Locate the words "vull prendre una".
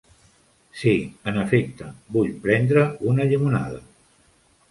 2.17-3.27